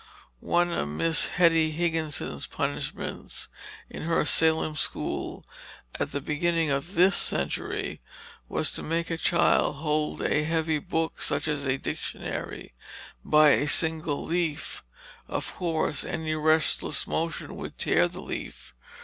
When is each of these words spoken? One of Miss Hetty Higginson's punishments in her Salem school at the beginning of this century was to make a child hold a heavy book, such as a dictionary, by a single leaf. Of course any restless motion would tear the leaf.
One 0.49 0.71
of 0.71 0.87
Miss 0.89 1.29
Hetty 1.29 1.69
Higginson's 1.73 2.47
punishments 2.47 3.49
in 3.87 4.01
her 4.01 4.25
Salem 4.25 4.75
school 4.75 5.45
at 5.99 6.11
the 6.11 6.19
beginning 6.19 6.71
of 6.71 6.95
this 6.95 7.15
century 7.15 8.01
was 8.49 8.71
to 8.71 8.81
make 8.81 9.11
a 9.11 9.15
child 9.17 9.75
hold 9.75 10.23
a 10.23 10.41
heavy 10.41 10.79
book, 10.79 11.21
such 11.21 11.47
as 11.47 11.67
a 11.67 11.77
dictionary, 11.77 12.73
by 13.23 13.49
a 13.49 13.67
single 13.67 14.25
leaf. 14.25 14.81
Of 15.27 15.53
course 15.57 16.03
any 16.03 16.33
restless 16.33 17.05
motion 17.05 17.55
would 17.57 17.77
tear 17.77 18.07
the 18.07 18.21
leaf. 18.23 18.73